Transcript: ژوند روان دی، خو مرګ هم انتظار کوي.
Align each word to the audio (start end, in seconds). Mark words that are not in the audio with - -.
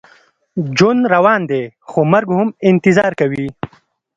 ژوند 0.77 1.01
روان 1.13 1.41
دی، 1.49 1.63
خو 1.89 1.99
مرګ 2.11 2.27
هم 2.37 2.49
انتظار 2.69 3.11
کوي. 3.19 3.45